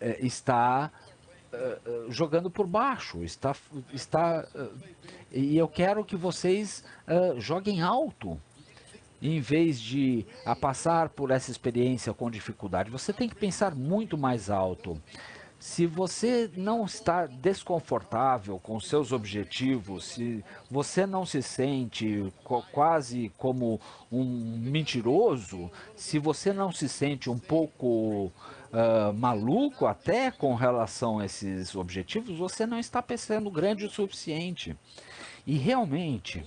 [0.02, 0.92] é, está
[1.54, 3.56] uh, jogando por baixo, está,
[3.94, 4.48] está
[5.32, 6.84] e eu quero que vocês
[7.38, 8.40] joguem alto
[9.22, 12.90] em vez de a passar por essa experiência com dificuldade.
[12.90, 15.00] Você tem que pensar muito mais alto.
[15.64, 22.34] Se você não está desconfortável com seus objetivos, se você não se sente
[22.74, 23.80] quase como
[24.12, 31.26] um mentiroso, se você não se sente um pouco uh, maluco até com relação a
[31.26, 34.76] esses objetivos, você não está pensando grande o suficiente.
[35.48, 36.44] E realmente,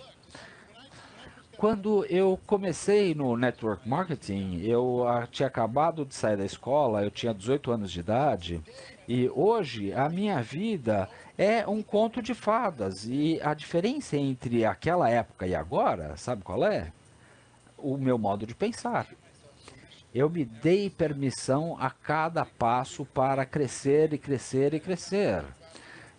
[1.56, 7.32] quando eu comecei no network marketing, eu tinha acabado de sair da escola, eu tinha
[7.32, 8.62] 18 anos de idade,
[9.08, 13.06] e hoje a minha vida é um conto de fadas.
[13.06, 16.92] E a diferença entre aquela época e agora, sabe qual é?
[17.78, 19.06] O meu modo de pensar.
[20.14, 25.44] Eu me dei permissão a cada passo para crescer e crescer e crescer.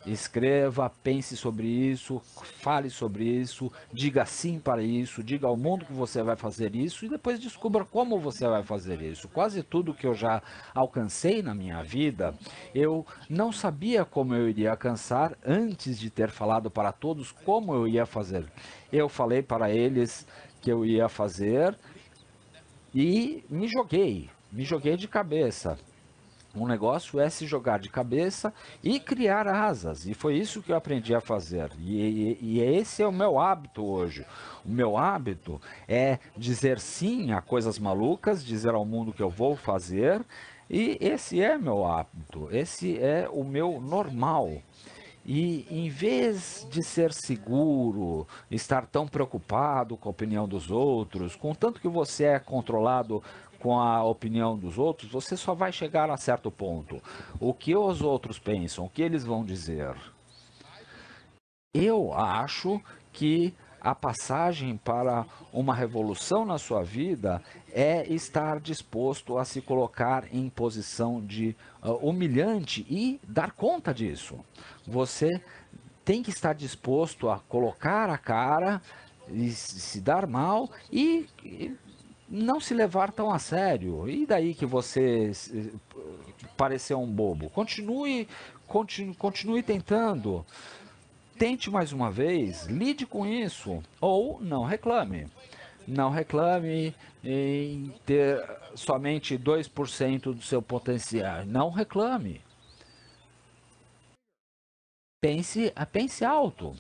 [0.08, 2.22] Escreva, pense sobre isso,
[2.62, 7.06] fale sobre isso, diga sim para isso, diga ao mundo que você vai fazer isso
[7.06, 9.28] e depois descubra como você vai fazer isso.
[9.28, 10.42] Quase tudo que eu já
[10.74, 12.34] alcancei na minha vida,
[12.74, 17.86] eu não sabia como eu iria alcançar antes de ter falado para todos como eu
[17.86, 18.46] ia fazer.
[18.90, 20.26] Eu falei para eles
[20.62, 21.78] que eu ia fazer
[22.96, 25.78] e me joguei, me joguei de cabeça.
[26.62, 28.54] Um negócio é se jogar de cabeça
[28.84, 30.06] e criar asas.
[30.06, 31.72] E foi isso que eu aprendi a fazer.
[31.80, 34.26] E, e, e, esse é o meu hábito hoje.
[34.66, 39.56] O meu hábito é dizer sim a coisas malucas, dizer ao mundo que eu vou
[39.56, 40.26] fazer.
[40.70, 42.50] E esse é meu hábito.
[42.52, 44.52] Esse é o meu normal.
[45.30, 51.82] E em vez de ser seguro, estar tão preocupado com a opinião dos outros, contanto
[51.82, 53.22] que você é controlado
[53.60, 57.02] com a opinião dos outros, você só vai chegar a certo ponto.
[57.40, 59.96] O que os outros pensam, o que eles vão dizer.
[61.74, 62.82] Eu acho
[63.12, 67.42] que a passagem para uma revolução na sua vida
[67.72, 74.40] é estar disposto a se colocar em posição de uh, humilhante e dar conta disso.
[74.86, 75.42] Você
[76.04, 78.82] tem que estar disposto a colocar a cara
[79.30, 81.76] e se dar mal e, e
[82.30, 84.08] não se levar tão a sério.
[84.10, 85.32] E daí que você
[86.56, 87.50] pareceu um bobo?
[87.50, 88.28] Continue,
[88.68, 90.46] continue, continue tentando.
[91.38, 95.28] Tente mais uma vez, lide com isso ou não reclame.
[95.88, 98.44] Não reclame em ter
[98.76, 101.46] somente 2% do seu potencial.
[101.46, 102.42] Não reclame.
[105.22, 106.76] Pense, pense alto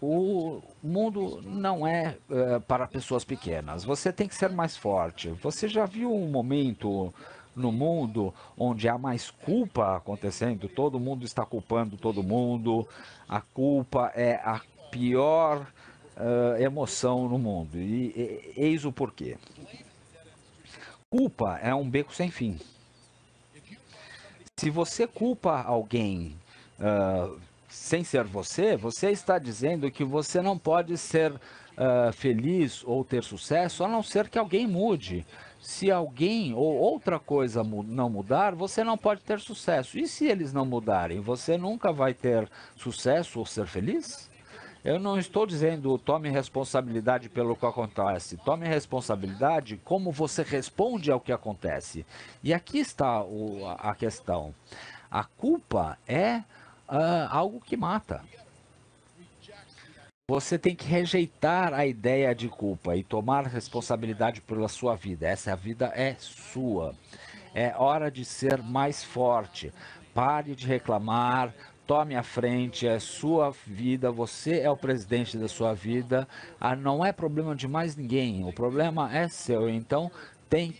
[0.00, 3.84] o mundo não é uh, para pessoas pequenas.
[3.84, 5.28] Você tem que ser mais forte.
[5.42, 7.12] Você já viu um momento
[7.54, 10.68] no mundo onde há mais culpa acontecendo?
[10.68, 12.86] Todo mundo está culpando todo mundo.
[13.28, 15.66] A culpa é a pior
[16.16, 17.76] uh, emoção no mundo.
[17.76, 19.36] E, e eis o porquê.
[21.10, 22.58] Culpa é um beco sem fim.
[24.58, 26.36] Se você culpa alguém
[26.78, 27.38] uh,
[27.68, 33.22] sem ser você, você está dizendo que você não pode ser uh, feliz ou ter
[33.22, 35.26] sucesso a não ser que alguém mude.
[35.60, 39.98] Se alguém ou outra coisa não mudar, você não pode ter sucesso.
[39.98, 44.30] E se eles não mudarem, você nunca vai ter sucesso ou ser feliz?
[44.84, 51.20] Eu não estou dizendo tome responsabilidade pelo que acontece, tome responsabilidade como você responde ao
[51.20, 52.06] que acontece.
[52.42, 54.54] E aqui está o, a questão.
[55.10, 56.42] A culpa é
[56.88, 58.22] uh, algo que mata.
[60.30, 65.26] Você tem que rejeitar a ideia de culpa e tomar responsabilidade pela sua vida.
[65.26, 66.94] Essa vida é sua.
[67.54, 69.72] É hora de ser mais forte.
[70.12, 71.54] Pare de reclamar,
[71.86, 76.28] tome a frente, é sua vida, você é o presidente da sua vida,
[76.60, 80.10] ah, não é problema de mais ninguém, o problema é seu, então
[80.50, 80.74] tem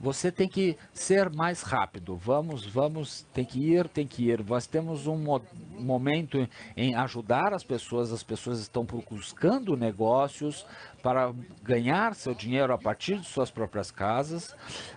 [0.00, 2.16] você tem que ser mais rápido.
[2.16, 4.44] Vamos, vamos, tem que ir, tem que ir.
[4.44, 5.40] Nós temos um mo
[5.78, 10.66] momento em ajudar as pessoas, as pessoas estão buscando negócios
[11.02, 11.32] para
[11.62, 14.54] ganhar seu dinheiro a partir de suas próprias casas.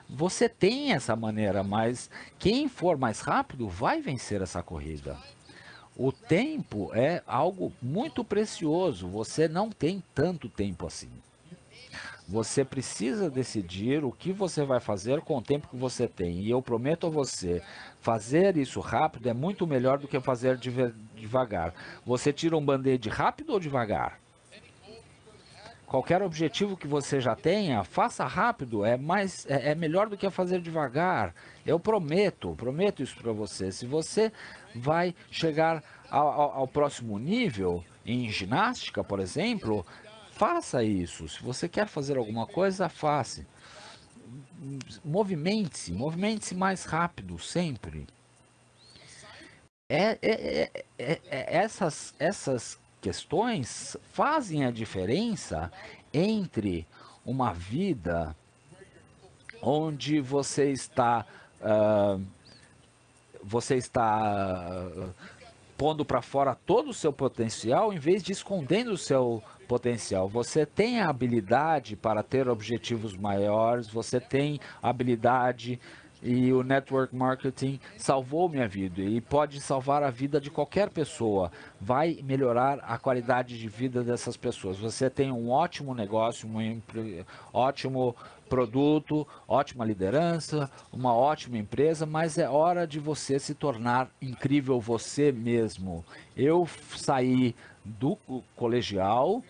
[0.10, 5.18] Você tem essa maneira, mas quem for mais rápido vai vencer essa corrida.
[5.96, 11.12] O tempo é algo muito precioso, você não tem tanto tempo assim.
[12.32, 16.40] Você precisa decidir o que você vai fazer com o tempo que você tem.
[16.40, 17.62] E eu prometo a você,
[18.00, 20.58] fazer isso rápido é muito melhor do que fazer
[21.14, 21.74] devagar.
[22.06, 24.18] Você tira um band-aid rápido ou devagar?
[25.86, 30.30] Qualquer objetivo que você já tenha, faça rápido, é mais é, é melhor do que
[30.30, 31.36] fazer devagar.
[31.66, 33.74] Eu prometo, prometo isso para você.
[33.74, 34.32] Se você
[34.74, 39.86] vai chegar ao, ao, ao próximo nível em ginástica, por exemplo,
[40.42, 41.28] faça isso.
[41.28, 43.46] Se você quer fazer alguma coisa, faça.
[45.06, 48.08] Movimente-se, movimente-se mais rápido, sempre.
[49.88, 55.72] É, é, é, é, essas, essas questões fazem a diferença
[56.12, 56.88] entre
[57.24, 58.36] uma vida
[59.62, 61.24] onde você está
[61.62, 62.20] uh,
[63.44, 65.14] você está uh,
[65.78, 70.28] pondo para fora todo o seu potencial em vez de escondendo o seu potencial.
[70.28, 75.80] Você tem a habilidade para ter objetivos maiores, você tem habilidade
[76.22, 81.50] e o network marketing salvou minha vida e pode salvar a vida de qualquer pessoa.
[81.80, 84.78] Vai melhorar a qualidade de vida dessas pessoas.
[84.78, 86.82] Você tem um ótimo negócio, um
[87.54, 88.14] ótimo
[88.50, 95.32] produto, ótima liderança, uma ótima empresa, mas é hora de você se tornar incrível você
[95.32, 96.04] mesmo.
[96.36, 96.68] Eu
[96.98, 98.18] saí do
[98.56, 99.44] colegial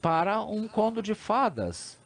[0.00, 1.98] para um conto de fadas.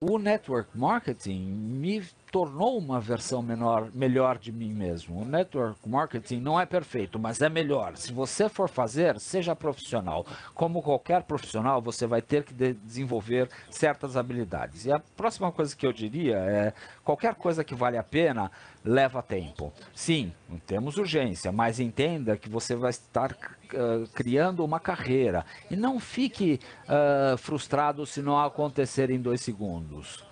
[0.00, 5.20] O network marketing me tornou uma versão menor, melhor de mim mesmo.
[5.20, 7.94] O network marketing não é perfeito, mas é melhor.
[7.94, 10.26] Se você for fazer, seja profissional.
[10.54, 14.86] Como qualquer profissional, você vai ter que de desenvolver certas habilidades.
[14.86, 16.72] E a próxima coisa que eu diria é:
[17.04, 18.50] qualquer coisa que vale a pena
[18.82, 19.70] leva tempo.
[19.94, 20.32] Sim,
[20.66, 25.44] temos urgência, mas entenda que você vai estar uh, criando uma carreira.
[25.70, 30.24] E não fique uh, frustrado se não acontecer em dois segundos.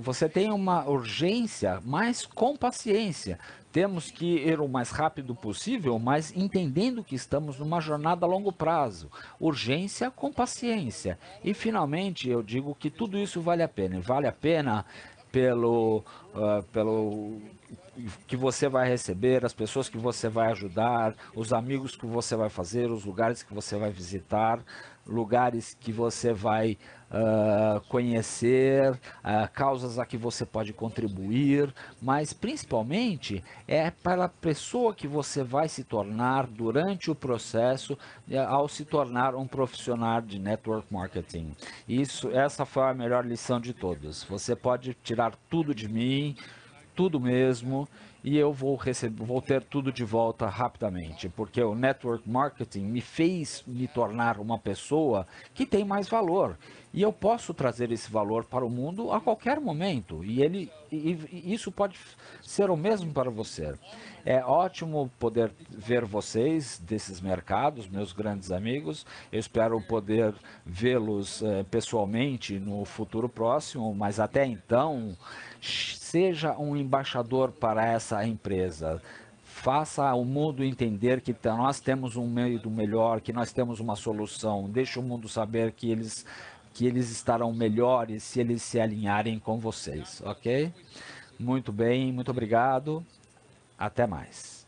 [0.00, 3.38] Você tem uma urgência, mas com paciência.
[3.70, 8.52] Temos que ir o mais rápido possível, mas entendendo que estamos numa jornada a longo
[8.52, 9.08] prazo.
[9.38, 11.16] Urgência com paciência.
[11.44, 14.00] E finalmente eu digo que tudo isso vale a pena.
[14.00, 14.84] Vale a pena
[15.30, 16.04] pelo,
[16.34, 17.40] uh, pelo
[18.26, 22.48] que você vai receber, as pessoas que você vai ajudar, os amigos que você vai
[22.48, 24.60] fazer, os lugares que você vai visitar,
[25.06, 26.76] lugares que você vai
[27.12, 34.94] uh, conhecer, uh, causas a que você pode contribuir, mas principalmente é para a pessoa
[34.94, 40.38] que você vai se tornar durante o processo uh, ao se tornar um profissional de
[40.38, 41.54] network marketing.
[41.88, 44.24] Isso, essa foi a melhor lição de todas.
[44.24, 46.36] Você pode tirar tudo de mim,
[46.94, 47.88] tudo mesmo
[48.24, 53.00] e eu vou receber, vou ter tudo de volta rapidamente, porque o network marketing me
[53.00, 56.56] fez me tornar uma pessoa que tem mais valor
[56.94, 61.18] e eu posso trazer esse valor para o mundo a qualquer momento e ele e,
[61.32, 61.98] e isso pode
[62.42, 63.74] ser o mesmo para você.
[64.24, 69.06] É ótimo poder ver vocês desses mercados, meus grandes amigos.
[69.32, 75.16] Eu espero poder vê-los eh, pessoalmente no futuro próximo, mas até então
[75.62, 79.00] seja um embaixador para essa empresa.
[79.44, 83.94] Faça o mundo entender que nós temos um meio do melhor, que nós temos uma
[83.94, 84.68] solução.
[84.68, 86.26] Deixe o mundo saber que eles,
[86.74, 90.72] que eles estarão melhores se eles se alinharem com vocês, ok?
[91.38, 93.04] Muito bem, muito obrigado.
[93.78, 94.61] Até mais.